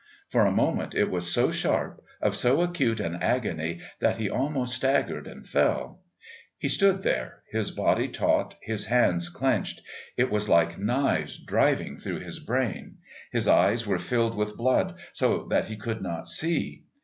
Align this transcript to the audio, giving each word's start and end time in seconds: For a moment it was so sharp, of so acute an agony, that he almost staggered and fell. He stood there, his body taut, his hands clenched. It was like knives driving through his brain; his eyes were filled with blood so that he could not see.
For 0.29 0.47
a 0.47 0.51
moment 0.51 0.95
it 0.95 1.11
was 1.11 1.31
so 1.31 1.51
sharp, 1.51 2.03
of 2.23 2.35
so 2.35 2.63
acute 2.63 2.99
an 2.99 3.17
agony, 3.21 3.81
that 3.99 4.17
he 4.17 4.31
almost 4.31 4.73
staggered 4.73 5.27
and 5.27 5.47
fell. 5.47 5.99
He 6.57 6.69
stood 6.69 7.03
there, 7.03 7.43
his 7.51 7.69
body 7.69 8.07
taut, 8.07 8.55
his 8.63 8.85
hands 8.85 9.29
clenched. 9.29 9.83
It 10.17 10.31
was 10.31 10.49
like 10.49 10.79
knives 10.79 11.37
driving 11.37 11.97
through 11.97 12.21
his 12.21 12.39
brain; 12.39 12.97
his 13.31 13.47
eyes 13.47 13.85
were 13.85 13.99
filled 13.99 14.35
with 14.35 14.57
blood 14.57 14.95
so 15.13 15.45
that 15.51 15.65
he 15.65 15.75
could 15.77 16.01
not 16.01 16.27
see. 16.27 16.81